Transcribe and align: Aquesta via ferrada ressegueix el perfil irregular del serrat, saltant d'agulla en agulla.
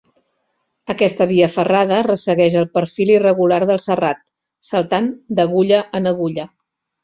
Aquesta 0.93 1.27
via 1.31 1.49
ferrada 1.57 1.99
ressegueix 2.07 2.57
el 2.63 2.67
perfil 2.79 3.13
irregular 3.17 3.61
del 3.73 3.83
serrat, 3.87 4.27
saltant 4.73 5.15
d'agulla 5.41 5.87
en 6.01 6.15
agulla. 6.17 6.53